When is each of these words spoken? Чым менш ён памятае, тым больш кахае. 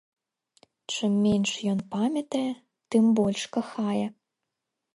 Чым 0.93 1.13
менш 1.25 1.51
ён 1.73 1.79
памятае, 1.93 2.47
тым 2.95 3.05
больш 3.21 3.47
кахае. 3.59 4.05